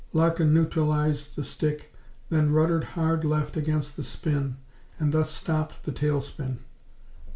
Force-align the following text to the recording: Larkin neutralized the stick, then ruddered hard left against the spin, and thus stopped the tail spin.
Larkin 0.13 0.51
neutralized 0.51 1.35
the 1.35 1.43
stick, 1.43 1.93
then 2.29 2.51
ruddered 2.51 2.83
hard 2.97 3.23
left 3.23 3.55
against 3.55 3.95
the 3.95 4.03
spin, 4.03 4.55
and 4.97 5.13
thus 5.13 5.29
stopped 5.29 5.83
the 5.83 5.91
tail 5.91 6.21
spin. 6.21 6.57